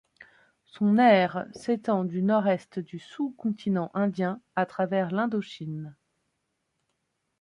[0.65, 5.95] Son aire s'étend du nord-est du sous-continent indien à travers l'Indochine.